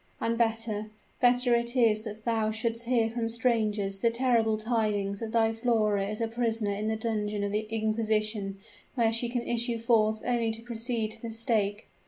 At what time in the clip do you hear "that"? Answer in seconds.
2.05-2.25, 5.19-5.31